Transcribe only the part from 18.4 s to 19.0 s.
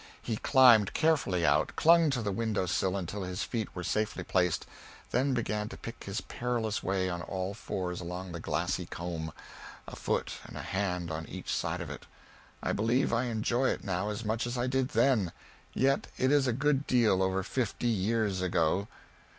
ago.